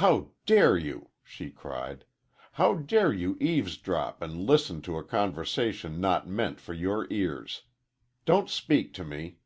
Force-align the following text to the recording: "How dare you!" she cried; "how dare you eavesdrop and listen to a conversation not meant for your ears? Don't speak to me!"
"How 0.00 0.30
dare 0.46 0.78
you!" 0.78 1.10
she 1.22 1.50
cried; 1.50 2.06
"how 2.52 2.72
dare 2.76 3.12
you 3.12 3.36
eavesdrop 3.38 4.22
and 4.22 4.46
listen 4.46 4.80
to 4.80 4.96
a 4.96 5.04
conversation 5.04 6.00
not 6.00 6.26
meant 6.26 6.58
for 6.58 6.72
your 6.72 7.06
ears? 7.10 7.64
Don't 8.24 8.48
speak 8.48 8.94
to 8.94 9.04
me!" 9.04 9.36